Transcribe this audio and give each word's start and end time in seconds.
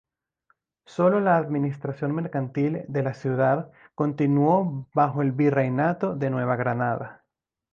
Solo 0.87 1.19
la 1.19 1.37
administración 1.37 2.15
mercantil 2.15 2.81
de 2.87 3.03
la 3.03 3.13
ciudad 3.13 3.71
continuó 3.93 4.89
bajo 4.95 5.21
el 5.21 5.31
Virreinato 5.31 6.15
de 6.15 6.31
Nueva 6.31 6.55
Granada. 6.55 7.23